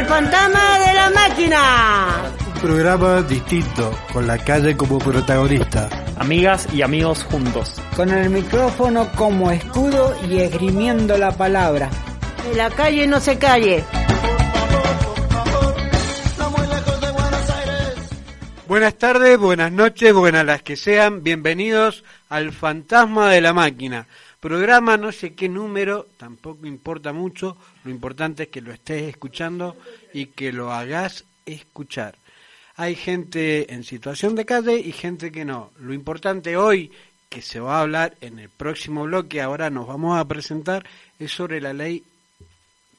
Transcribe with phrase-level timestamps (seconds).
[0.00, 2.32] El fantasma de la máquina.
[2.54, 5.90] Un programa distinto, con la calle como protagonista.
[6.16, 7.74] Amigas y amigos juntos.
[7.94, 11.90] Con el micrófono como escudo y esgrimiendo la palabra.
[12.42, 13.84] Que la calle no se calle.
[18.66, 21.22] Buenas tardes, buenas noches, buenas las que sean.
[21.22, 24.06] Bienvenidos al Fantasma de la Máquina.
[24.40, 27.58] Programa no sé qué número, tampoco importa mucho.
[27.84, 29.76] Lo importante es que lo estés escuchando
[30.14, 32.16] y que lo hagas escuchar.
[32.76, 35.72] Hay gente en situación de calle y gente que no.
[35.78, 36.90] Lo importante hoy,
[37.28, 40.86] que se va a hablar en el próximo bloque, ahora nos vamos a presentar,
[41.18, 42.02] es sobre la ley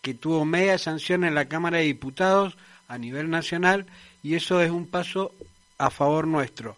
[0.03, 2.55] que tuvo media sanción en la Cámara de Diputados
[2.87, 3.87] a nivel nacional
[4.21, 5.33] y eso es un paso
[5.79, 6.77] a favor nuestro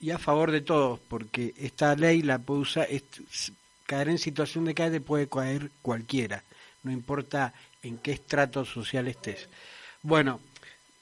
[0.00, 2.88] y a favor de todos, porque esta ley la puede usar,
[3.92, 6.42] caer en situación de calle puede caer cualquiera,
[6.82, 7.52] no importa
[7.82, 9.50] en qué estrato social estés.
[10.02, 10.40] Bueno,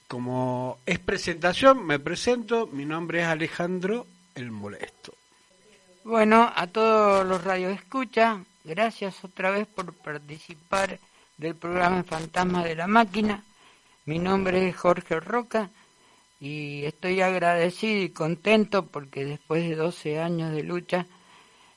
[0.09, 5.13] como es presentación, me presento, mi nombre es Alejandro el Molesto.
[6.03, 10.99] Bueno, a todos los radios escucha, gracias otra vez por participar
[11.37, 13.41] del programa Fantasma de la Máquina.
[14.03, 15.69] Mi nombre es Jorge Roca
[16.41, 21.05] y estoy agradecido y contento porque después de 12 años de lucha,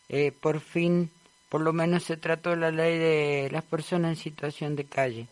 [0.08, 1.10] eh, por fin,
[1.48, 5.26] por lo menos se trató la ley de las personas en situación de calle,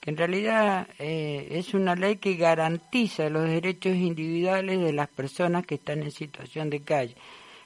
[0.00, 5.66] que en realidad eh, es una ley que garantiza los derechos individuales de las personas
[5.66, 7.14] que están en situación de calle.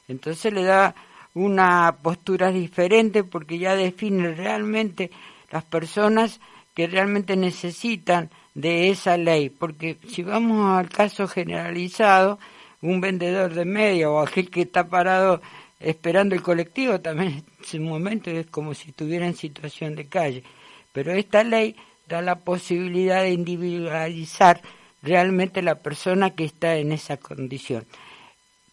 [0.09, 0.95] Entonces le da
[1.35, 5.11] una postura diferente porque ya define realmente
[5.51, 6.41] las personas
[6.75, 12.39] que realmente necesitan de esa ley, porque si vamos al caso generalizado,
[12.83, 15.41] un vendedor de media o aquel que está parado
[15.83, 20.45] esperando el colectivo también en ese momento es como si estuviera en situación de calle.
[20.93, 21.77] Pero esta ley
[22.09, 24.61] da la posibilidad de individualizar
[25.03, 27.87] realmente la persona que está en esa condición.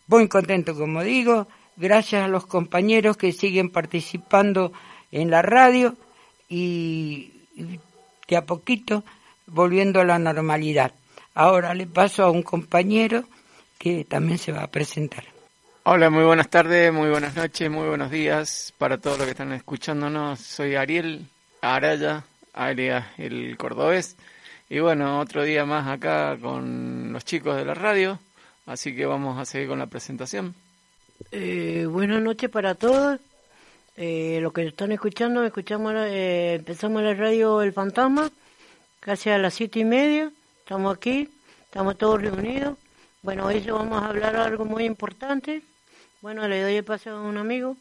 [0.07, 4.71] Muy contento, como digo, gracias a los compañeros que siguen participando
[5.11, 5.95] en la radio
[6.47, 7.31] y
[8.27, 9.03] de a poquito
[9.47, 10.93] volviendo a la normalidad.
[11.33, 13.23] Ahora le paso a un compañero
[13.77, 15.28] que también se va a presentar.
[15.91, 19.53] Hola, muy buenas tardes, muy buenas noches, muy buenos días para todos los que están
[19.53, 20.39] escuchándonos.
[20.39, 21.25] Soy Ariel
[21.61, 24.15] Araya, alias el cordobés.
[24.69, 28.19] Y bueno, otro día más acá con los chicos de la radio,
[28.67, 30.53] así que vamos a seguir con la presentación.
[31.31, 33.19] Eh, buenas noches para todos.
[33.97, 38.29] Eh, los que están escuchando, escuchamos, eh, empezamos la radio El Fantasma
[38.99, 40.31] casi a las siete y media.
[40.59, 41.31] Estamos aquí,
[41.63, 42.77] estamos todos reunidos.
[43.23, 45.63] Bueno, hoy vamos a hablar algo muy importante.
[46.21, 47.77] Bueno, le doy el paso a un amigo.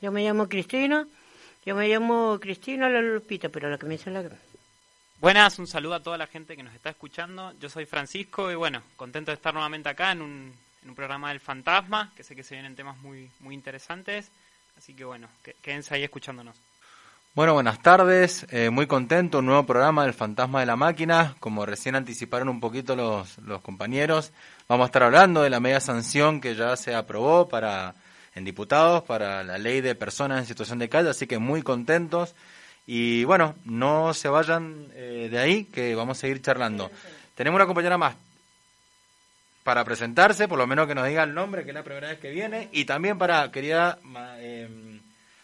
[0.00, 1.06] Yo me llamo Cristina.
[1.66, 4.24] Yo me llamo Cristina La Lupita, pero la que me dice la...
[5.20, 7.52] Buenas, un saludo a toda la gente que nos está escuchando.
[7.60, 11.28] Yo soy Francisco y bueno, contento de estar nuevamente acá en un, en un programa
[11.28, 14.32] del Fantasma, que sé que se vienen temas muy, muy interesantes.
[14.76, 15.28] Así que bueno,
[15.60, 16.56] quédense ahí escuchándonos.
[17.34, 21.64] Bueno, buenas tardes, eh, muy contento, un nuevo programa del Fantasma de la Máquina, como
[21.64, 24.32] recién anticiparon un poquito los, los compañeros,
[24.68, 27.94] vamos a estar hablando de la media sanción que ya se aprobó para
[28.34, 32.34] en diputados para la ley de personas en situación de calle, así que muy contentos.
[32.86, 36.90] Y bueno, no se vayan eh, de ahí que vamos a seguir charlando.
[37.34, 38.14] Tenemos una compañera más
[39.64, 42.18] para presentarse, por lo menos que nos diga el nombre, que es la primera vez
[42.18, 43.96] que viene, y también para, quería...
[44.36, 45.00] Eh,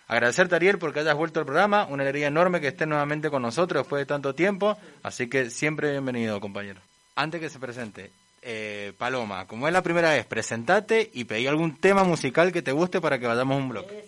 [0.08, 1.86] Agradecerte, Ariel, porque hayas vuelto al programa.
[1.86, 4.78] Una alegría enorme que estés nuevamente con nosotros después de tanto tiempo.
[5.02, 6.80] Así que siempre bienvenido, compañero.
[7.14, 8.10] Antes que se presente,
[8.41, 12.72] eh, Paloma, como es la primera vez, presentate y pedí algún tema musical que te
[12.72, 14.04] guste para que vayamos un bloque.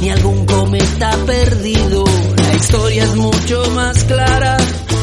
[0.00, 2.04] Ni algún cometa perdido.
[2.36, 4.56] La historia es mucho más clara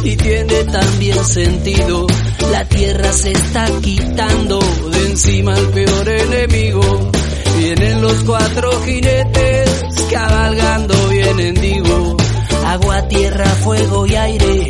[0.03, 2.07] y tiene también sentido.
[2.51, 7.11] La tierra se está quitando de encima al peor enemigo
[7.57, 12.17] Vienen los cuatro jinetes cabalgando vienen digo
[12.65, 14.69] agua, tierra, fuego y aire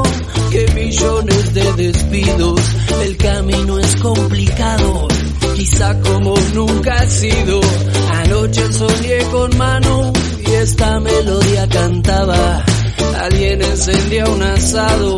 [0.91, 2.61] millones de despidos,
[3.03, 5.07] el camino es complicado,
[5.55, 7.61] quizá como nunca ha sido.
[8.13, 10.11] Anoche soñé con mano
[10.45, 12.65] y esta melodía cantaba,
[13.21, 15.17] alguien encendía un asado,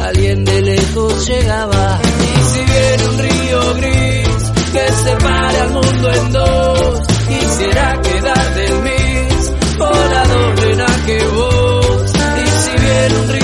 [0.00, 2.00] alguien de lejos llegaba.
[2.02, 8.82] Y si viene un río gris que separe al mundo en dos, quisiera quedar del
[8.82, 12.12] mis, volador ven que vos.
[12.42, 13.41] Y si viene un río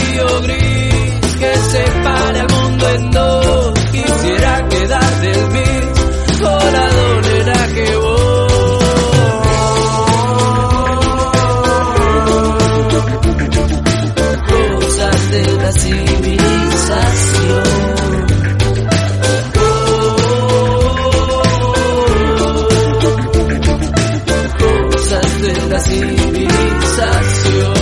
[25.88, 27.74] civilización.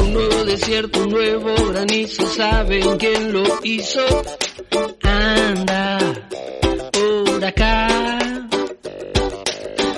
[0.00, 4.04] Un nuevo desierto, un nuevo granizo, ¿saben quién lo hizo?
[5.02, 5.98] Anda
[6.92, 7.88] por acá.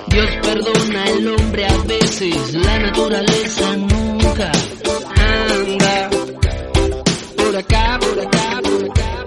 [0.09, 4.53] Dios perdona al hombre a veces, la naturaleza nunca.
[5.17, 6.11] Anda
[7.37, 9.25] por acá, por acá, por acá.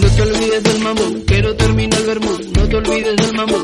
[0.00, 2.38] No te olvides del mamón, que no termina el vermú.
[2.56, 3.63] No te olvides del mamón,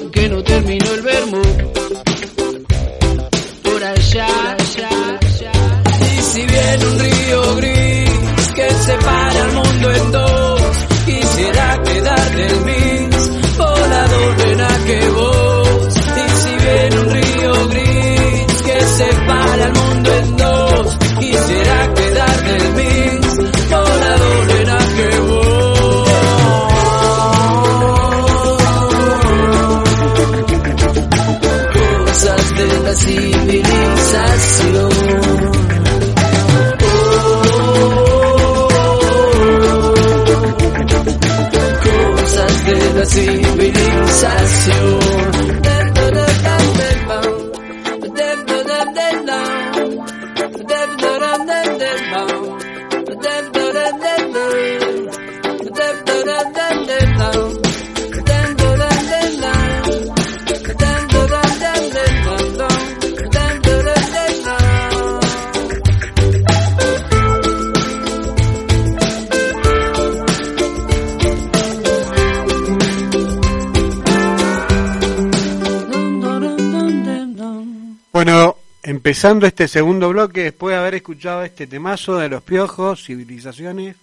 [79.23, 83.97] este segundo bloque, después de haber escuchado este temazo de los piojos, civilizaciones,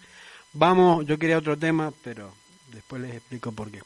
[0.53, 2.31] vamos, yo quería otro tema, pero
[2.71, 3.81] después les explico por qué.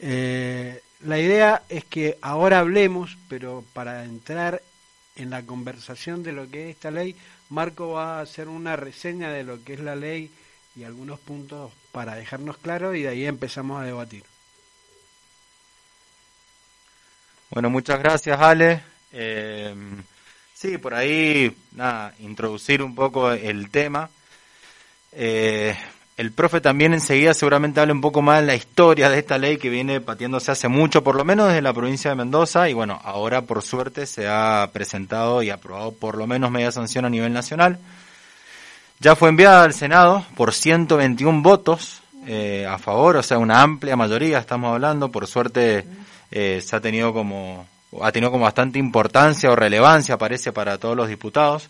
[0.00, 4.62] Eh, la idea es que ahora hablemos, pero para entrar
[5.14, 7.14] en la conversación de lo que es esta ley,
[7.50, 10.32] Marco va a hacer una reseña de lo que es la ley
[10.74, 14.24] y algunos puntos para dejarnos claro y de ahí empezamos a debatir.
[17.50, 18.82] Bueno, muchas gracias, Ale.
[19.12, 19.72] Eh,
[20.64, 24.08] sí, por ahí, nada, introducir un poco el tema.
[25.12, 25.76] Eh,
[26.16, 29.58] el profe también enseguida seguramente habla un poco más de la historia de esta ley
[29.58, 32.98] que viene pateándose hace mucho, por lo menos desde la provincia de Mendoza, y bueno,
[33.04, 37.34] ahora por suerte se ha presentado y aprobado por lo menos media sanción a nivel
[37.34, 37.78] nacional.
[39.00, 43.96] Ya fue enviada al Senado por 121 votos eh, a favor, o sea, una amplia
[43.96, 45.84] mayoría estamos hablando, por suerte
[46.30, 47.66] eh, se ha tenido como
[48.02, 51.68] ha tenido como bastante importancia o relevancia, parece, para todos los diputados.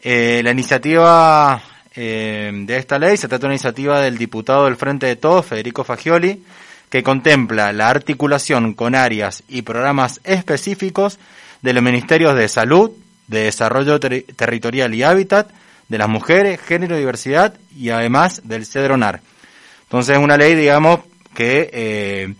[0.00, 1.60] Eh, la iniciativa
[1.94, 5.46] eh, de esta ley se trata de una iniciativa del diputado del Frente de Todos,
[5.46, 6.44] Federico Fagioli,
[6.88, 11.18] que contempla la articulación con áreas y programas específicos
[11.62, 12.92] de los ministerios de Salud,
[13.26, 15.50] de Desarrollo Ter- Territorial y Hábitat,
[15.88, 19.20] de las mujeres, género y diversidad y además del CEDRONAR.
[19.82, 21.00] Entonces es una ley, digamos,
[21.34, 22.34] que eh,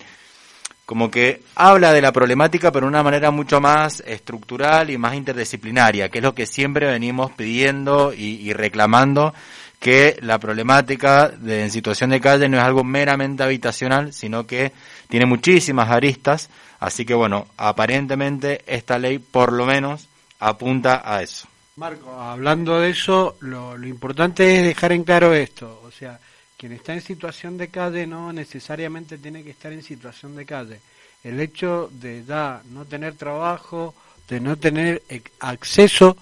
[0.88, 5.14] como que habla de la problemática pero de una manera mucho más estructural y más
[5.16, 9.35] interdisciplinaria, que es lo que siempre venimos pidiendo y, reclamando
[9.78, 14.73] que la problemática de, en situación de calle no es algo meramente habitacional, sino que
[15.11, 16.49] tiene muchísimas aristas,
[16.80, 20.09] así que bueno, aparentemente esta ley por lo menos
[20.40, 21.49] apunta a eso.
[21.76, 26.18] Marco, hablando de eso, lo importante es dejar en claro esto, o sea,
[26.58, 30.80] quien está en situación de calle no necesariamente tiene que estar en situación de calle.
[31.22, 33.94] El hecho de ya no tener trabajo,
[34.28, 35.02] de no tener
[35.38, 36.16] acceso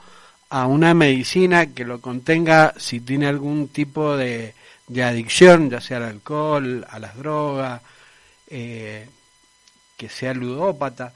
[0.51, 4.55] a una medicina que lo contenga si tiene algún tipo de,
[5.03, 7.81] adicción, ya sea al alcohol, a las drogas,
[8.49, 9.09] eh,
[9.97, 11.15] que sea ludópata,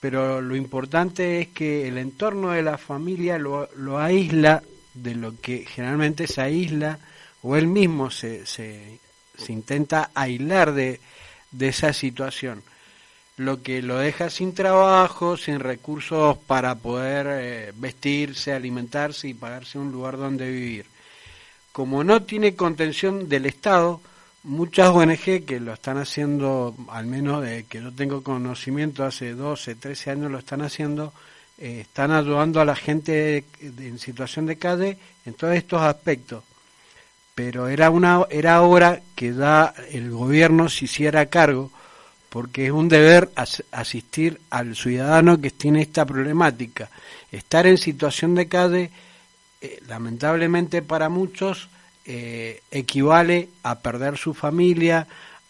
[0.00, 4.62] pero lo importante es que el entorno de la familia lo aísla
[4.94, 6.98] de lo que generalmente se aísla
[7.42, 8.98] o él mismo se, se,
[9.48, 11.00] intenta aislar de,
[11.50, 12.62] de esa situación,
[13.36, 19.78] lo que lo deja sin trabajo, sin recursos para poder eh, vestirse, alimentarse y pagarse
[19.78, 20.86] un lugar donde vivir.
[21.72, 24.00] Como no tiene contención del Estado,
[24.44, 29.74] muchas ONG que lo están haciendo, al menos de que yo tengo conocimiento, hace 12,
[29.76, 31.12] 13 años lo están haciendo,
[31.58, 36.44] eh, están ayudando a la gente en situación de calle en todos estos aspectos
[37.44, 41.72] pero era una era hora que da el gobierno se hiciera cargo
[42.28, 43.30] porque es un deber
[43.72, 46.88] asistir al ciudadano que tiene esta problemática.
[47.32, 48.90] Estar en situación de calle
[49.60, 51.68] eh, lamentablemente para muchos
[52.06, 55.08] eh, equivale a perder su familia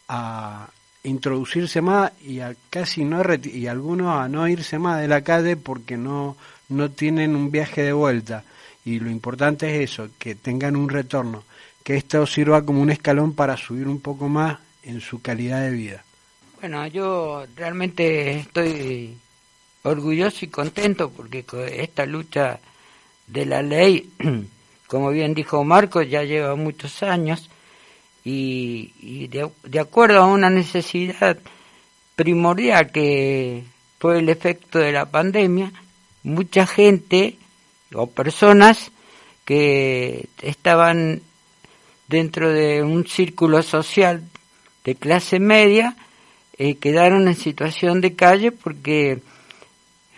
[0.09, 0.69] a
[1.05, 5.57] introducirse más y a casi no y algunos a no irse más de la calle
[5.59, 6.39] porque no
[6.71, 8.45] no tienen un viaje de vuelta.
[8.83, 11.45] Y lo importante es eso que tengan un retorno
[11.83, 15.71] que esto sirva como un escalón para subir un poco más en su calidad de
[15.71, 16.05] vida.
[16.61, 19.17] Bueno, yo realmente estoy
[19.83, 21.45] orgulloso y contento porque
[21.77, 22.61] esta lucha
[23.27, 24.11] de la ley,
[24.87, 27.51] como bien dijo Marco, ya lleva muchos años
[28.25, 31.39] y, de, de, acuerdo a una necesidad
[32.15, 33.65] primordial que
[33.99, 35.73] fue el efecto de la pandemia,
[36.23, 37.39] mucha gente
[37.93, 38.93] o personas
[39.45, 41.23] que estaban
[42.13, 44.23] dentro de un círculo social
[44.85, 45.97] de clase media
[46.59, 49.21] eh, quedaron en situación de calle porque,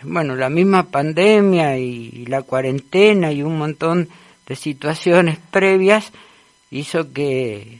[0.03, 4.09] bueno, la misma pandemia y, la cuarentena y un montón
[4.45, 6.11] de situaciones previas
[6.69, 7.79] hizo que,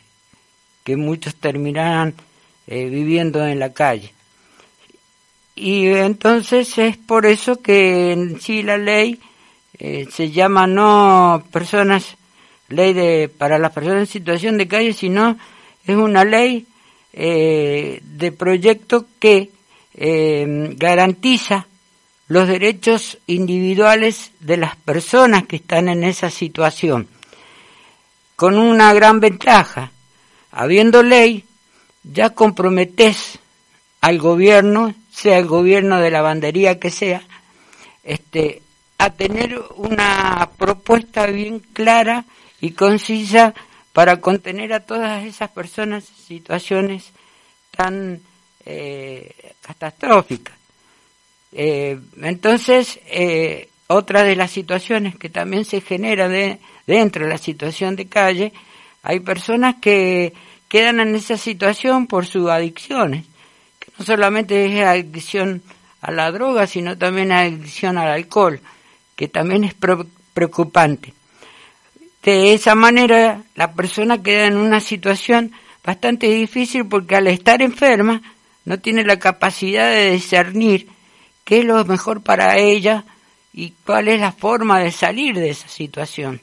[0.86, 2.14] que muchos terminaran
[2.68, 4.14] eh, viviendo en la calle.
[5.56, 9.20] Y entonces es por eso que en sí la ley
[9.78, 12.16] eh, se llama no personas
[12.70, 15.38] ley de, para las personas en situación de calle, sino
[15.86, 16.66] es una ley
[17.14, 19.52] eh, de proyecto que
[19.94, 21.68] eh, garantiza
[22.28, 27.08] los derechos individuales de las personas que están en esa situación,
[28.36, 29.92] con una gran ventaja.
[30.52, 31.46] Habiendo ley,
[32.04, 33.40] ya comprometes
[34.02, 37.22] al gobierno, sea el gobierno de la bandería que sea,
[38.04, 38.62] este,
[38.98, 42.26] a tener una propuesta bien clara
[42.62, 43.54] y concisa
[43.94, 47.12] para contener a todas esas personas situaciones
[47.72, 48.22] tan
[48.66, 50.56] eh, catastróficas.
[51.52, 57.38] Eh, entonces, eh, otra de las situaciones que también se genera de, dentro de la
[57.38, 58.52] situación de calle,
[59.04, 60.34] hay personas que
[60.68, 63.26] quedan en esa situación por sus adicciones,
[63.80, 65.64] que no solamente es adicción
[66.02, 68.60] a la droga, sino también adicción al alcohol,
[69.16, 69.74] que también es
[70.34, 71.14] preocupante.
[72.26, 75.52] De esa manera, la persona queda en una situación
[75.84, 78.24] bastante difícil porque al estar enferma
[78.66, 80.88] no tiene la capacidad de discernir
[81.44, 83.06] qué es lo mejor para ella
[83.54, 86.42] y cuál es la forma de salir de esa situación.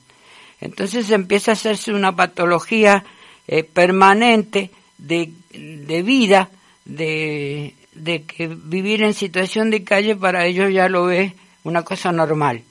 [0.60, 3.04] Entonces empieza a hacerse una patología
[3.48, 5.32] eh, permanente de,
[6.04, 6.48] vida,
[6.84, 11.34] de, de que vivir en situación de calle para ellos ya lo ve
[11.64, 12.62] una cosa normal.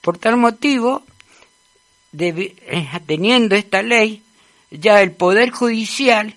[0.00, 1.02] Por tal motivo,
[2.18, 4.22] eh, teniendo esta ley,
[4.70, 6.34] ya el Poder Judicial,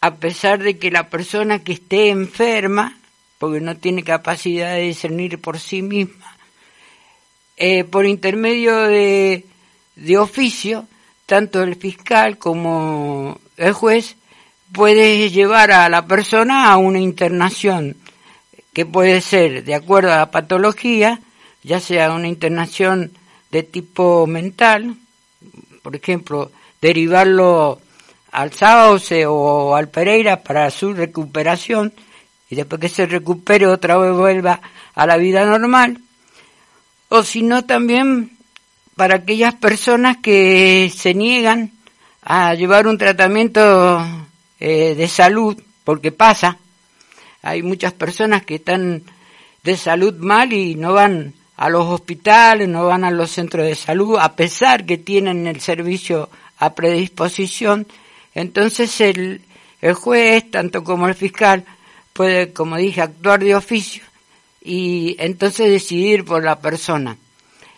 [0.00, 2.98] a pesar de que la persona que esté enferma,
[3.38, 6.36] porque no tiene capacidad de discernir por sí misma,
[7.56, 9.44] eh, por intermedio de,
[9.96, 10.86] de oficio,
[11.26, 14.16] tanto el fiscal como el juez
[14.72, 17.96] puede llevar a la persona a una internación
[18.72, 21.20] que puede ser de acuerdo a la patología,
[21.62, 23.12] ya sea una internación
[23.54, 24.96] de tipo mental,
[25.80, 26.50] por ejemplo,
[26.82, 27.80] derivarlo
[28.32, 31.92] al Sauce o al Pereira para su recuperación
[32.50, 34.60] y después que se recupere otra vez vuelva
[34.96, 36.00] a la vida normal,
[37.10, 38.36] o si no también
[38.96, 41.70] para aquellas personas que se niegan
[42.22, 44.04] a llevar un tratamiento
[44.58, 46.58] eh, de salud, porque pasa,
[47.40, 49.04] hay muchas personas que están
[49.62, 53.74] de salud mal y no van a los hospitales, no van a los centros de
[53.74, 57.86] salud, a pesar que tienen el servicio a predisposición,
[58.34, 59.42] entonces el,
[59.80, 61.64] el juez, tanto como el fiscal,
[62.12, 64.02] puede, como dije, actuar de oficio
[64.62, 67.18] y entonces decidir por la persona.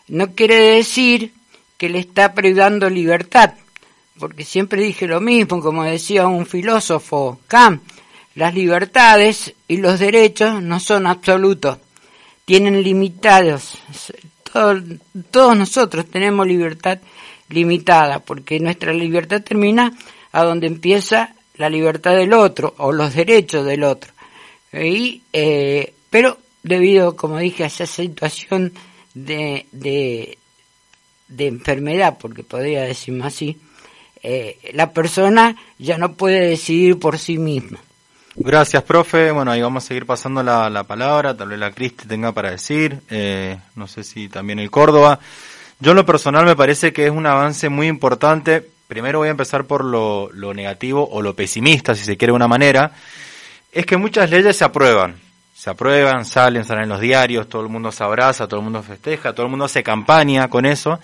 [0.08, 1.32] No quiere decir
[1.76, 3.54] que le está privando libertad,
[4.18, 7.82] porque siempre dije lo mismo, como decía un filósofo, Kant,
[8.34, 11.78] las libertades y los derechos no son absolutos,
[12.46, 13.76] tienen limitados.
[14.52, 16.98] todos nosotros tenemos libertad
[17.50, 19.92] limitada, porque nuestra libertad termina
[20.32, 24.12] a donde empieza la libertad del otro o los derechos del otro.
[24.72, 28.72] Y, eh, pero debido, como dije, a esa situación
[29.14, 30.38] de, de,
[31.38, 33.58] enfermedad, porque podría decirme así,
[34.22, 37.80] eh, la persona ya no puede decidir por sí misma.
[38.38, 39.30] Gracias, profe.
[39.30, 41.34] Bueno, ahí vamos a seguir pasando la, la palabra.
[41.34, 43.00] Tal vez la Cristi tenga para decir.
[43.08, 45.18] Eh, no sé si también el Córdoba.
[45.80, 48.68] Yo en lo personal me parece que es un avance muy importante.
[48.88, 52.36] Primero voy a empezar por lo, lo negativo o lo pesimista, si se quiere de
[52.36, 52.92] una manera.
[53.72, 55.16] Es que muchas leyes se aprueban.
[55.54, 58.82] Se aprueban, salen, salen en los diarios, todo el mundo se abraza, todo el mundo
[58.82, 61.00] festeja, todo el mundo hace campaña con eso.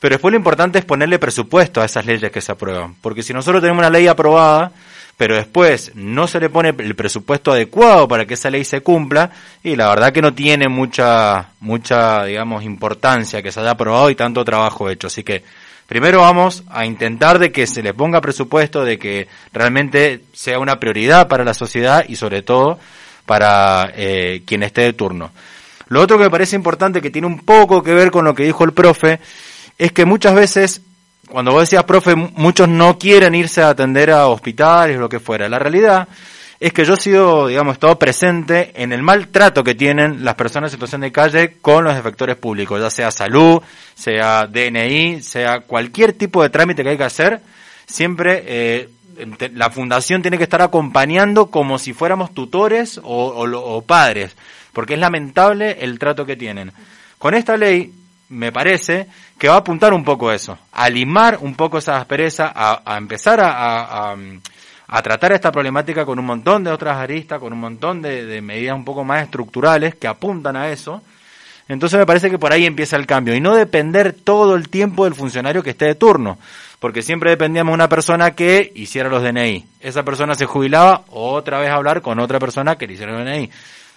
[0.00, 2.96] Pero después lo importante es ponerle presupuesto a esas leyes que se aprueban.
[3.00, 4.72] Porque si nosotros tenemos una ley aprobada,
[5.16, 9.30] pero después no se le pone el presupuesto adecuado para que esa ley se cumpla
[9.62, 14.14] y la verdad que no tiene mucha mucha digamos importancia que se haya aprobado y
[14.14, 15.06] tanto trabajo hecho.
[15.06, 15.42] Así que
[15.86, 20.78] primero vamos a intentar de que se le ponga presupuesto de que realmente sea una
[20.78, 22.78] prioridad para la sociedad y sobre todo
[23.24, 25.32] para eh, quien esté de turno.
[25.88, 28.44] Lo otro que me parece importante que tiene un poco que ver con lo que
[28.44, 29.20] dijo el profe
[29.78, 30.82] es que muchas veces
[31.30, 35.20] cuando vos decías, profe, muchos no quieren irse a atender a hospitales o lo que
[35.20, 35.48] fuera.
[35.48, 36.08] La realidad
[36.58, 40.70] es que yo he sido, digamos, estado presente en el maltrato que tienen las personas
[40.70, 43.60] en situación de calle con los efectores públicos, ya sea salud,
[43.94, 47.40] sea DNI, sea cualquier tipo de trámite que hay que hacer,
[47.86, 48.88] siempre eh,
[49.54, 54.34] la fundación tiene que estar acompañando como si fuéramos tutores o, o padres,
[54.72, 56.72] porque es lamentable el trato que tienen.
[57.18, 57.92] Con esta ley,
[58.28, 59.06] me parece
[59.38, 63.40] que va a apuntar un poco eso, a limar un poco esa aspereza, a, empezar
[63.40, 64.14] a,
[64.88, 68.76] a, tratar esta problemática con un montón de otras aristas, con un montón de, medidas
[68.76, 71.02] un poco más estructurales que apuntan a eso.
[71.68, 75.04] Entonces me parece que por ahí empieza el cambio y no depender todo el tiempo
[75.04, 76.38] del funcionario que esté de turno,
[76.78, 79.64] porque siempre dependíamos de una persona que hiciera los DNI.
[79.80, 83.24] Esa persona se jubilaba, otra vez a hablar con otra persona que le hiciera los
[83.24, 83.50] DNI.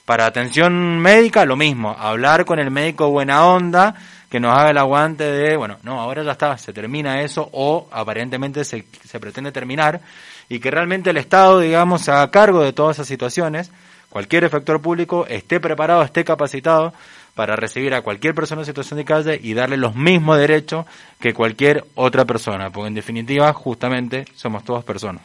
[0.09, 3.93] Para atención médica, lo mismo, hablar con el médico buena onda,
[4.29, 7.87] que nos haga el aguante de, bueno, no, ahora ya está, se termina eso o
[7.91, 10.01] aparentemente se, se pretende terminar
[10.49, 13.71] y que realmente el Estado, digamos, se haga cargo de todas esas situaciones,
[14.09, 16.93] cualquier efector público esté preparado, esté capacitado
[17.33, 20.85] para recibir a cualquier persona en situación de calle y darle los mismos derechos
[21.19, 25.23] que cualquier otra persona, porque en definitiva, justamente, somos todas personas.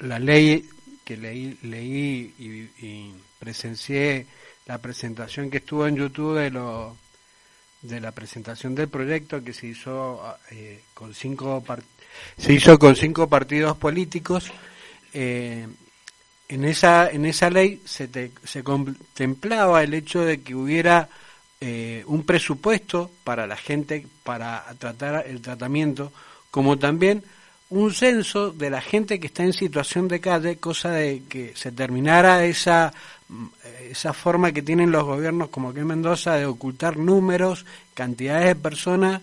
[0.00, 0.68] La ley
[1.04, 3.14] que leí, leí y, y
[4.66, 6.92] la presentación que estuvo en YouTube de los
[7.86, 11.62] de la presentación del proyecto que se hizo eh, con cinco
[12.38, 14.50] se hizo con cinco partidos políticos
[15.12, 15.66] eh,
[16.48, 18.08] en esa en esa ley se,
[18.44, 21.08] se contemplaba el hecho de que hubiera
[21.60, 26.12] eh, un presupuesto para la gente para tratar el tratamiento
[26.50, 27.24] como también
[27.68, 31.72] un censo de la gente que está en situación de calle cosa de que se
[31.72, 32.92] terminara esa
[33.90, 38.56] esa forma que tienen los gobiernos como que en Mendoza de ocultar números, cantidades de
[38.56, 39.22] personas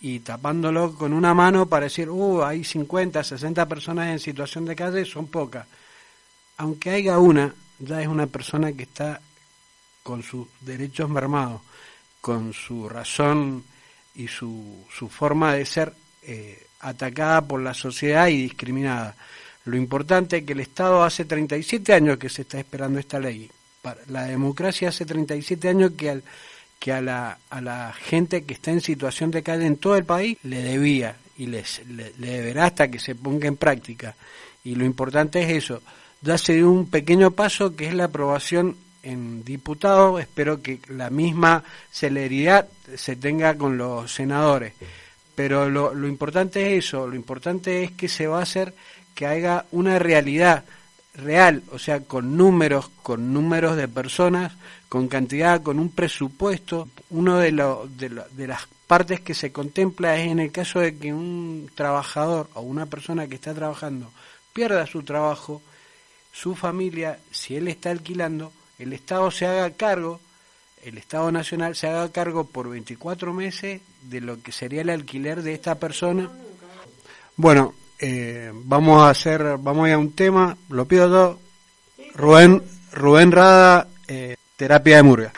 [0.00, 4.76] y tapándolo con una mano para decir, uh, hay 50, 60 personas en situación de
[4.76, 5.66] calle, son pocas.
[6.58, 9.20] Aunque haya una, ya es una persona que está
[10.02, 11.60] con sus derechos mermados,
[12.20, 13.64] con su razón
[14.14, 19.14] y su, su forma de ser eh, atacada por la sociedad y discriminada.
[19.66, 23.50] Lo importante es que el Estado hace 37 años que se está esperando esta ley.
[24.08, 26.22] La democracia hace 37 años que, al,
[26.78, 30.04] que a, la, a la gente que está en situación de calle en todo el
[30.04, 34.14] país le debía y les, le, deberá hasta que se ponga en práctica.
[34.64, 35.82] Y lo importante es eso.
[36.22, 40.20] Ya se dio un pequeño paso que es la aprobación en diputados.
[40.20, 44.74] Espero que la misma celeridad se tenga con los senadores.
[45.34, 47.06] Pero lo, lo importante es eso.
[47.06, 48.72] Lo importante es que se va a hacer
[49.16, 50.64] que haya una realidad
[51.14, 54.52] real, o sea, con números, con números de personas,
[54.88, 56.88] con cantidad, con un presupuesto.
[57.10, 61.12] Uno de, de, de las partes que se contempla es en el caso de que
[61.12, 64.12] un trabajador o una persona que está trabajando
[64.52, 65.62] pierda su trabajo,
[66.32, 70.20] su familia, si él está alquilando, el Estado se haga cargo,
[70.84, 75.42] el Estado Nacional se haga cargo por 24 meses de lo que sería el alquiler
[75.42, 76.30] de esta persona.
[77.36, 81.38] Bueno, eh, vamos a hacer, vamos a ir a un tema, lo pido todo.
[82.14, 85.32] Rubén, Rubén Rada, eh, terapia de murga.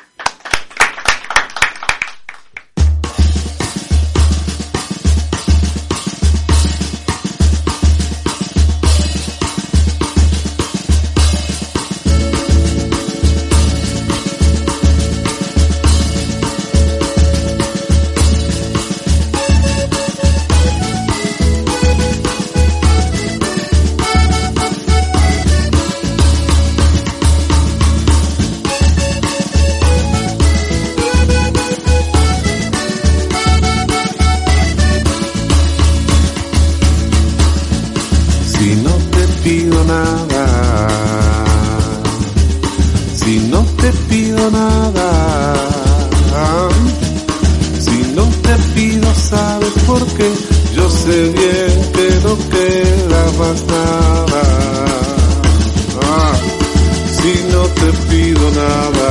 [57.75, 59.11] te pido nada.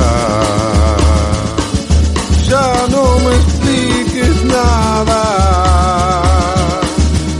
[2.48, 5.22] Ya no me expliques nada.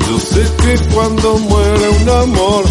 [0.08, 2.67] Yo sé que cuando muere un amor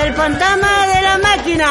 [0.00, 1.66] El fantasma de la máquina.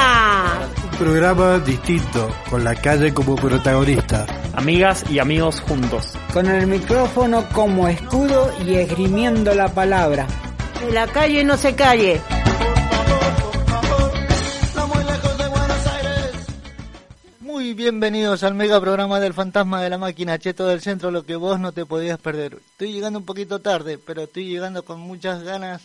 [0.99, 4.25] programa distinto, con la calle como protagonista
[4.58, 6.13] amigas y amigos juntos.
[6.34, 10.28] Con el micrófono como escudo y esgrimiendo la palabra.
[10.80, 12.20] Que la calle no se calle.
[17.39, 21.36] Muy bienvenidos al mega programa del Fantasma de la Máquina Cheto del Centro, lo que
[21.36, 22.58] vos no te podías perder.
[22.72, 25.84] Estoy llegando un poquito tarde, pero estoy llegando con muchas ganas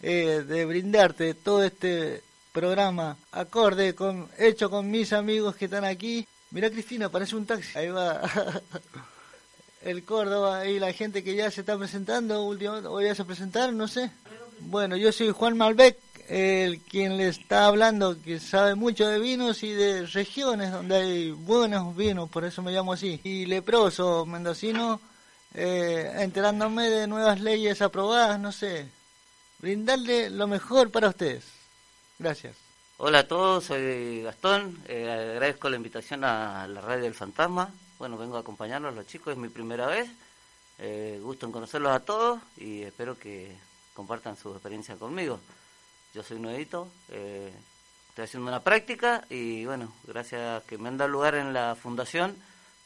[0.00, 6.26] eh, de brindarte todo este programa acorde con hecho con mis amigos que están aquí
[6.50, 7.76] Mira Cristina, parece un taxi.
[7.76, 8.22] Ahí va
[9.82, 13.76] el Córdoba y la gente que ya se está presentando, últimamente, o ya se presentaron,
[13.76, 14.10] no sé.
[14.60, 19.62] Bueno, yo soy Juan Malbec, el quien le está hablando, que sabe mucho de vinos
[19.62, 23.20] y de regiones donde hay buenos vinos, por eso me llamo así.
[23.22, 25.00] Y leproso, mendocino,
[25.54, 28.88] eh, enterándome de nuevas leyes aprobadas, no sé.
[29.58, 31.44] Brindarle lo mejor para ustedes.
[32.18, 32.65] Gracias.
[32.98, 37.70] Hola a todos, soy Gastón, eh, agradezco la invitación a la radio del fantasma.
[37.98, 40.08] Bueno, vengo a acompañarlos los chicos, es mi primera vez.
[40.78, 43.54] Eh, gusto en conocerlos a todos y espero que
[43.92, 45.40] compartan su experiencia conmigo.
[46.14, 47.52] Yo soy nuevito, eh,
[48.08, 52.34] estoy haciendo una práctica y bueno, gracias que me han dado lugar en la fundación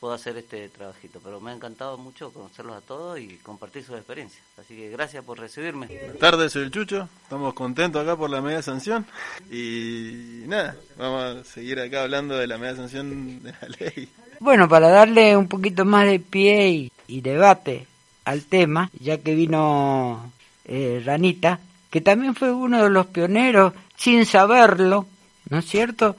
[0.00, 1.20] puedo hacer este trabajito.
[1.22, 4.42] Pero me ha encantado mucho conocerlos a todos y compartir sus experiencias.
[4.58, 5.86] Así que gracias por recibirme.
[5.86, 7.08] Buenas tardes, soy el Chucho.
[7.22, 9.06] Estamos contentos acá por la media sanción.
[9.50, 14.08] Y nada, vamos a seguir acá hablando de la media sanción de la ley.
[14.40, 17.86] Bueno, para darle un poquito más de pie y, y debate
[18.24, 20.32] al tema, ya que vino
[20.64, 21.60] eh, Ranita,
[21.90, 25.06] que también fue uno de los pioneros, sin saberlo,
[25.50, 26.16] ¿no es cierto?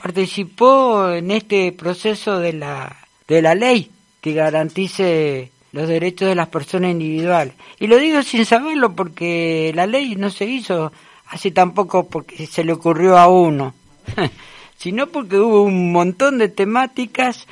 [0.00, 6.48] Participó en este proceso de la, de la ley que garantice los derechos de las
[6.48, 7.54] personas individuales.
[7.80, 10.92] Y lo digo sin saberlo porque la ley no se hizo
[11.26, 13.74] así tampoco porque se le ocurrió a uno,
[14.78, 17.46] sino porque hubo un montón de temáticas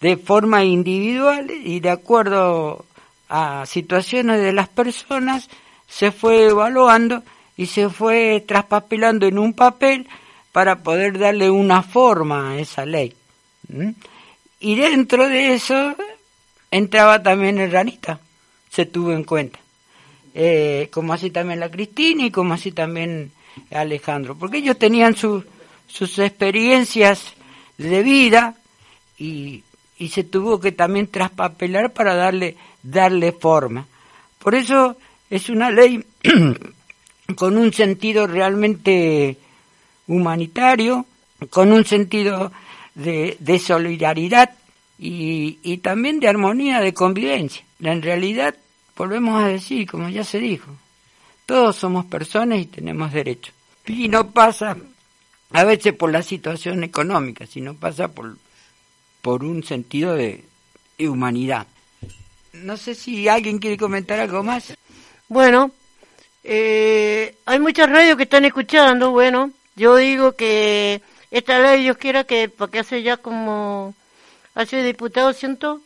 [0.00, 2.84] de forma individual y de acuerdo
[3.28, 5.48] a situaciones de las personas
[5.86, 7.22] se fue evaluando
[7.56, 10.08] y se fue traspapelando en un papel
[10.52, 13.14] para poder darle una forma a esa ley.
[14.60, 15.94] Y dentro de eso
[16.70, 18.20] entraba también el ranita,
[18.70, 19.58] se tuvo en cuenta.
[20.34, 23.32] Eh, como así también la Cristina y como así también
[23.70, 25.44] Alejandro, porque ellos tenían sus
[25.86, 27.22] sus experiencias
[27.78, 28.54] de vida
[29.18, 29.62] y,
[29.98, 33.86] y se tuvo que también traspapelar para darle, darle forma.
[34.38, 34.96] Por eso
[35.30, 36.04] es una ley
[37.36, 39.36] con un sentido realmente
[40.06, 41.06] humanitario,
[41.50, 42.52] con un sentido
[42.96, 44.50] de, de solidaridad
[44.98, 47.62] y, y, también de armonía, de convivencia.
[47.80, 48.56] En realidad,
[48.96, 50.72] volvemos a decir, como ya se dijo,
[51.44, 53.54] todos somos personas y tenemos derechos.
[53.86, 54.76] Y no pasa
[55.52, 58.36] a veces por la situación económica, sino pasa por,
[59.20, 60.44] por un sentido de,
[60.98, 61.66] humanidad.
[62.54, 64.74] No sé si alguien quiere comentar algo más.
[65.28, 65.70] Bueno,
[66.42, 72.24] eh, hay muchas radios que están escuchando, bueno, yo digo que esta ley Dios quiera
[72.24, 73.94] que, porque hace ya como,
[74.54, 75.80] hace diputado ciento,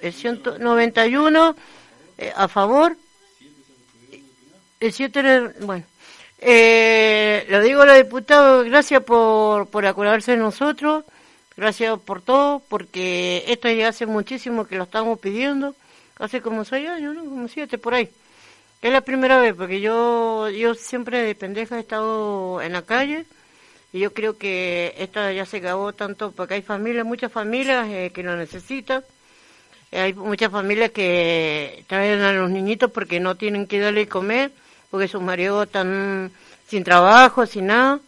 [0.00, 1.56] el 191
[2.18, 2.96] eh, a favor,
[4.80, 5.84] el 7, bueno,
[6.40, 11.04] eh, lo digo a los diputados, gracias por, por acordarse de nosotros,
[11.56, 15.74] gracias por todo, porque esto ya hace muchísimo que lo estamos pidiendo,
[16.18, 17.24] hace como seis años, ¿no?
[17.24, 18.08] Como siete por ahí.
[18.80, 23.26] Es la primera vez, porque yo, yo siempre de pendeja he estado en la calle
[23.92, 28.10] y yo creo que esta ya se acabó tanto porque hay familias, muchas familias eh,
[28.12, 29.02] que lo necesitan.
[29.90, 34.50] Eh, hay muchas familias que traen a los niñitos porque no tienen que darle comer,
[34.90, 36.30] porque sus maridos están
[36.66, 38.00] sin trabajo, sin nada.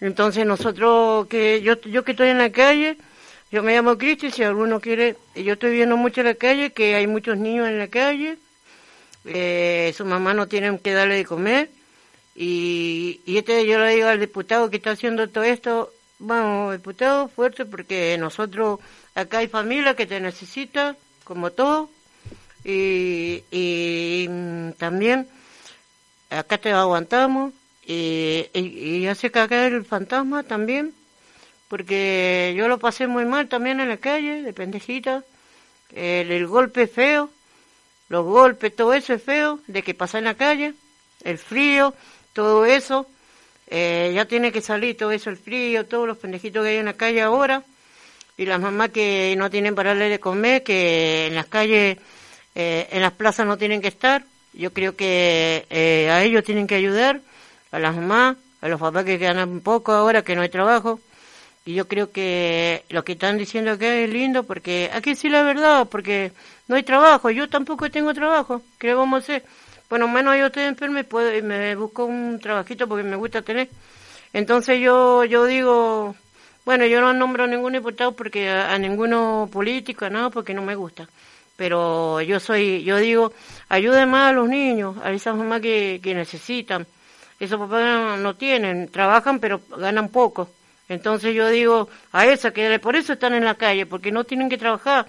[0.00, 2.96] Entonces nosotros, que yo, yo que estoy en la calle,
[3.50, 6.94] yo me llamo Cristi, si alguno quiere, yo estoy viendo mucho en la calle, que
[6.94, 8.36] hay muchos niños en la calle,
[9.24, 11.70] eh, su mamá no tienen que darle de comer
[12.34, 17.64] y, este yo le digo al diputado que está haciendo todo esto, vamos, diputado, fuerte
[17.64, 18.80] porque nosotros
[19.14, 21.90] acá hay familia que te necesita, como todo,
[22.64, 24.28] y, y
[24.78, 25.28] también
[26.30, 27.52] acá te aguantamos
[27.86, 30.94] y, y, y hace cagar el fantasma también,
[31.68, 35.24] porque yo lo pasé muy mal también en la calle, de pendejita,
[35.92, 37.30] el, el golpe feo,
[38.08, 40.74] los golpes, todo eso es feo, de que pasa en la calle,
[41.24, 41.94] el frío,
[42.34, 43.06] todo eso,
[43.68, 46.84] eh, ya tiene que salir todo eso, el frío, todos los pendejitos que hay en
[46.84, 47.62] la calle ahora,
[48.36, 51.96] y las mamás que no tienen para darle de comer, que en las calles,
[52.54, 56.66] eh, en las plazas no tienen que estar, yo creo que eh, a ellos tienen
[56.66, 57.20] que ayudar,
[57.70, 61.00] a las mamás, a los papás que ganan poco ahora, que no hay trabajo,
[61.64, 65.42] y yo creo que lo que están diciendo acá es lindo, porque aquí sí la
[65.42, 66.32] verdad, porque
[66.66, 69.44] no hay trabajo, yo tampoco tengo trabajo, ¿qué vamos a hacer?
[69.88, 73.42] Bueno, menos yo estoy enfermo y puedo, y me busco un trabajito porque me gusta
[73.42, 73.68] tener.
[74.32, 76.16] Entonces yo, yo digo,
[76.64, 80.62] Bueno, yo no nombro a ningún diputado porque a, a ninguno político, nada, porque no
[80.62, 81.08] me gusta.
[81.56, 83.32] Pero yo soy, yo digo,
[83.70, 86.86] ayuden más a los niños, a esas mamás que, que necesitan.
[87.40, 90.50] Esos papás no, no tienen, trabajan pero ganan poco.
[90.88, 94.48] Entonces yo digo a esas que por eso están en la calle, porque no tienen
[94.50, 95.06] que trabajar.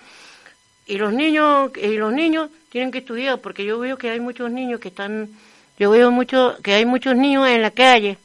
[0.88, 4.52] Y los niños, y los niños tienen que estudiar, porque yo veo que hay muchos
[4.52, 5.30] niños que están,
[5.80, 8.18] yo veo mucho, que hay muchos niños en la calle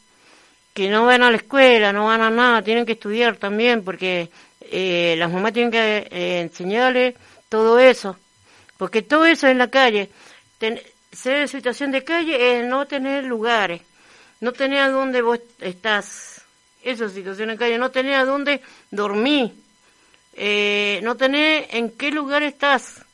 [0.74, 4.28] que no van a la escuela, no van a nada, tienen que estudiar también, porque
[4.62, 7.14] eh, las mamás tienen que eh, enseñarles
[7.48, 8.16] todo eso,
[8.76, 10.10] porque todo eso en la calle,
[11.12, 13.82] ser en situación de calle es no tener lugares,
[14.40, 16.42] no tener a dónde vos estás,
[16.82, 19.52] eso es situación de calle, no tener a dónde dormir,
[20.34, 23.04] eh, no tener en qué lugar estás,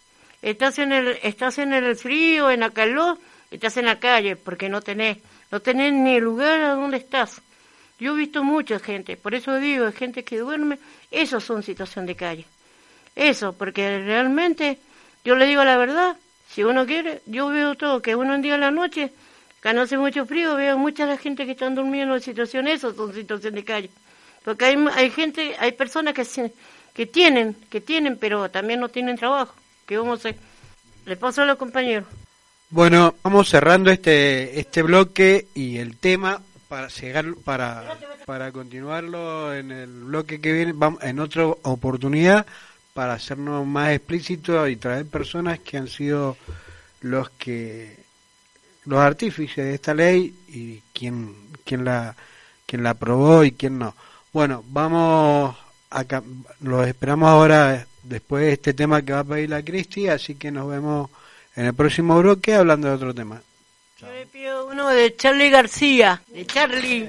[0.50, 3.18] estás en el, estás en el frío, en la calor,
[3.50, 5.18] estás en la calle, porque no tenés,
[5.50, 7.42] no tenés ni lugar a dónde estás.
[7.98, 10.78] Yo he visto mucha gente, por eso digo, gente que duerme,
[11.10, 12.44] esos son situación de calle.
[13.16, 14.78] Eso, porque realmente,
[15.24, 16.16] yo le digo la verdad,
[16.48, 19.12] si uno quiere, yo veo todo, que uno en día a la noche,
[19.60, 22.94] que no hace mucho frío, veo mucha la gente que están durmiendo en situación, eso
[22.94, 23.90] son situación de calle.
[24.44, 26.52] Porque hay, hay gente, hay personas que,
[26.94, 29.56] que tienen, que tienen, pero también no tienen trabajo.
[29.86, 30.40] ¿Qué vamos a hacer?
[31.04, 32.06] Le paso a los compañeros.
[32.70, 39.70] Bueno, vamos cerrando este este bloque y el tema para llegar para para continuarlo en
[39.70, 42.44] el bloque que viene vamos en otra oportunidad
[42.92, 46.36] para hacernos más explícitos y traer personas que han sido
[47.02, 47.96] los que
[48.86, 52.16] los artífices de esta ley y quién quién la
[52.66, 53.94] quién la aprobó y quién no.
[54.32, 55.56] Bueno, vamos
[55.90, 56.04] a
[56.60, 60.50] los esperamos ahora después de este tema que va a pedir la Cristi, así que
[60.50, 61.10] nos vemos
[61.54, 63.40] en el próximo bloque hablando de otro tema.
[64.00, 67.08] Yo le pido uno de Charlie García, de Charlie.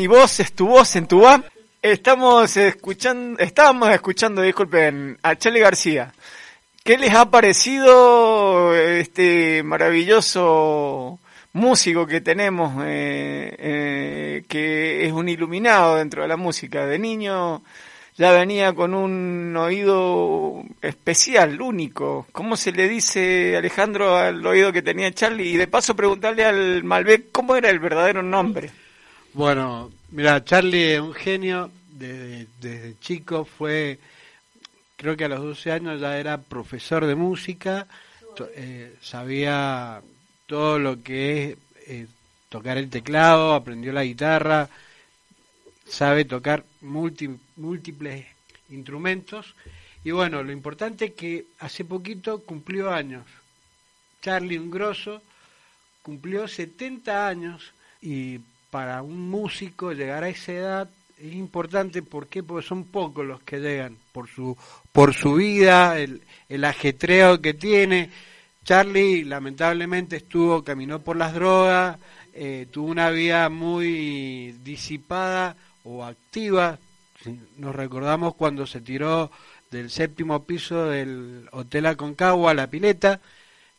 [0.00, 1.44] Mi voz, es tu voz en tu app.
[1.82, 6.14] Estamos escuchando, estábamos escuchando, disculpen, a Charlie García.
[6.82, 11.18] ¿Qué les ha parecido este maravilloso
[11.52, 16.86] músico que tenemos, eh, eh, que es un iluminado dentro de la música?
[16.86, 17.60] De niño
[18.16, 22.26] ya venía con un oído especial, único.
[22.32, 25.50] ¿Cómo se le dice, Alejandro, al oído que tenía Charlie?
[25.50, 28.70] Y de paso preguntarle al Malbec cómo era el verdadero nombre.
[29.32, 31.70] Bueno, mira, Charlie es un genio.
[31.92, 33.98] Desde, desde chico fue,
[34.96, 37.86] creo que a los 12 años ya era profesor de música.
[38.54, 40.02] Eh, sabía
[40.46, 42.06] todo lo que es eh,
[42.48, 44.68] tocar el teclado, aprendió la guitarra,
[45.86, 48.26] sabe tocar múltiples
[48.70, 49.54] instrumentos.
[50.02, 53.26] Y bueno, lo importante es que hace poquito cumplió años.
[54.22, 55.22] Charlie, un grosso,
[56.02, 62.02] cumplió 70 años y para un músico llegar a esa edad es importante.
[62.02, 62.42] ¿por qué?
[62.42, 64.56] porque son pocos los que llegan por su
[64.92, 68.10] por su vida el, el ajetreo que tiene.
[68.64, 71.98] Charlie lamentablemente estuvo caminó por las drogas
[72.32, 76.78] eh, tuvo una vida muy disipada o activa.
[77.56, 79.30] Nos recordamos cuando se tiró
[79.70, 83.20] del séptimo piso del Hotel Aconcagua a la pileta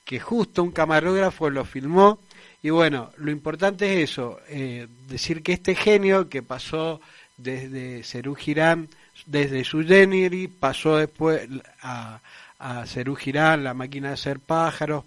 [0.04, 2.20] que justo un camarógrafo lo filmó
[2.64, 7.02] y bueno, lo importante es eso, eh, decir que este genio que pasó
[7.38, 8.88] desde Cerú Girán,
[9.26, 11.48] desde su Generi, pasó después
[11.82, 12.20] a,
[12.60, 15.06] a Cerú Girán, la máquina de hacer pájaros,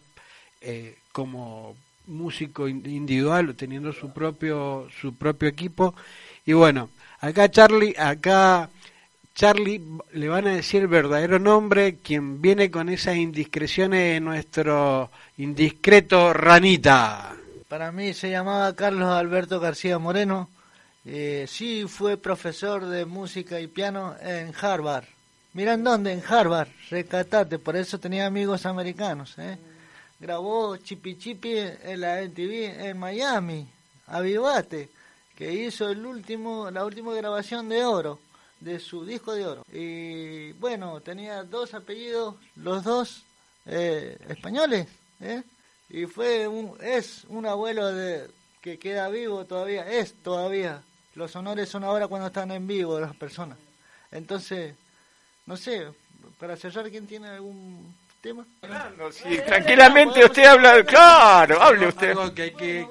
[0.61, 1.77] eh, como
[2.07, 5.95] músico individual, teniendo su propio, su propio equipo.
[6.45, 6.91] Y bueno,
[7.21, 8.69] acá Charlie, acá
[9.35, 9.81] Charlie
[10.13, 16.33] le van a decir el verdadero nombre, quien viene con esas indiscreciones de nuestro indiscreto
[16.33, 17.37] Ranita.
[17.75, 20.49] Para mí se llamaba Carlos Alberto García Moreno.
[21.05, 25.07] Eh, sí, fue profesor de música y piano en Harvard.
[25.55, 29.35] Miran dónde, en Harvard, recatate, por eso tenía amigos americanos.
[29.39, 29.59] ¿eh?
[30.21, 33.67] Grabó Chipi Chipi en la MTV en Miami,
[34.07, 34.89] Avivate,
[35.37, 38.21] que hizo el último, la última grabación de oro,
[38.61, 39.67] de su disco de oro.
[39.73, 43.25] Y bueno, tenía dos apellidos, los dos
[43.67, 44.87] eh, españoles.
[45.21, 45.43] ¿eh?
[45.89, 48.29] Y fue un, es un abuelo de,
[48.61, 50.83] que queda vivo todavía, es todavía.
[51.15, 53.59] Los honores son ahora cuando están en vivo las personas.
[54.11, 54.75] Entonces,
[55.47, 55.87] no sé,
[56.39, 58.47] para cerrar, ¿quién tiene algún tema?
[59.13, 62.11] sí, tranquilamente usted habla, claro, hable usted.
[62.11, 62.89] Algo que hay que,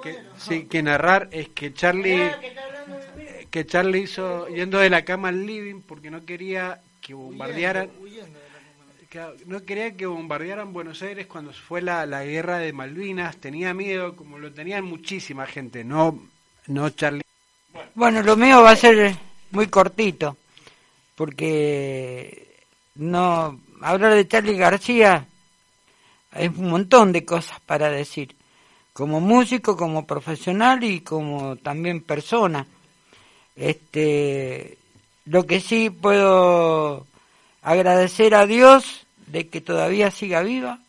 [0.48, 2.32] que, que narrar es que Charlie,
[3.50, 7.90] que Charlie hizo yendo de la cama al living porque no quería que bombardearan
[9.46, 14.16] no quería que bombardearan Buenos Aires cuando fue la, la guerra de Malvinas, tenía miedo,
[14.16, 16.20] como lo tenían muchísima gente, no,
[16.68, 17.24] no Charlie.
[17.96, 19.16] Bueno, lo mío va a ser
[19.52, 20.38] muy cortito,
[21.16, 22.58] porque
[22.96, 25.28] no hablar de Charlie García
[26.32, 28.36] hay un montón de cosas para decir,
[28.94, 32.66] como músico, como profesional y como también persona.
[33.56, 34.78] Este,
[35.26, 37.06] lo que sí puedo
[37.64, 40.80] agradecer a Dios de que todavía siga viva,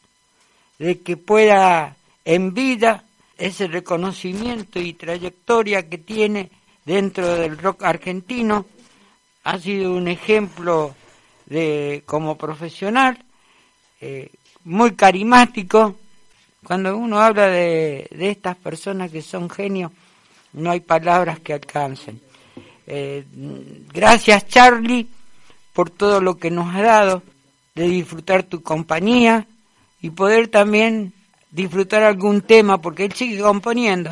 [0.79, 3.05] de que pueda en vida
[3.39, 6.51] ese reconocimiento y trayectoria que tiene
[6.85, 8.67] dentro del rock argentino.
[9.45, 10.95] Ha sido un ejemplo
[11.47, 13.19] de como profesional,
[14.01, 14.31] eh,
[14.65, 15.97] muy carismático.
[16.65, 19.93] Cuando uno habla de, de, estas personas que son genios,
[20.55, 22.21] no hay palabras que alcancen.
[22.87, 23.25] Eh,
[23.93, 25.07] gracias Charlie
[25.75, 27.23] por todo lo que nos ha dado
[27.75, 29.47] de disfrutar tu compañía
[30.01, 31.13] y poder también
[31.51, 34.11] disfrutar algún tema, porque él sigue componiendo,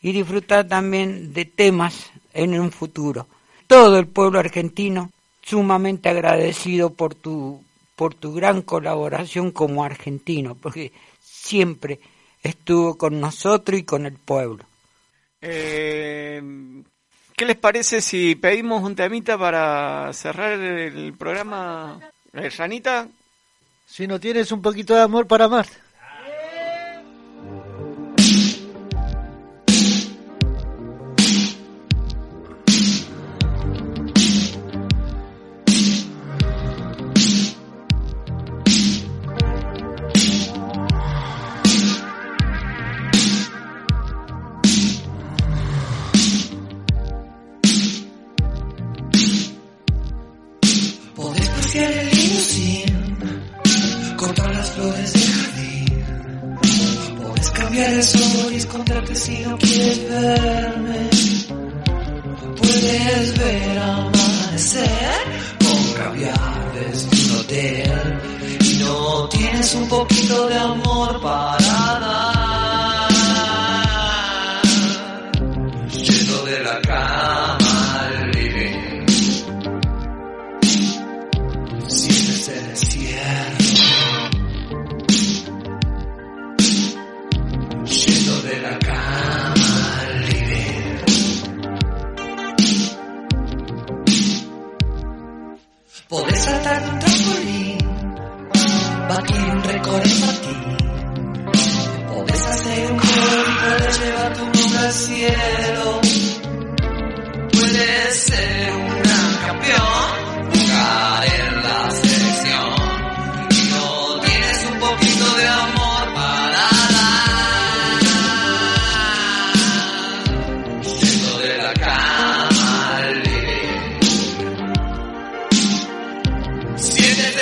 [0.00, 3.26] y disfrutar también de temas en un futuro.
[3.66, 5.10] Todo el pueblo argentino
[5.42, 7.62] sumamente agradecido por tu,
[7.96, 12.00] por tu gran colaboración como argentino, porque siempre
[12.42, 14.64] estuvo con nosotros y con el pueblo.
[15.40, 16.42] Eh,
[17.36, 21.98] ¿Qué les parece si pedimos un temita para cerrar el programa?
[22.32, 23.08] ¿Eh, Sanita?
[23.86, 25.66] Si no tienes un poquito de amor para amar.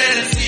[0.01, 0.39] This.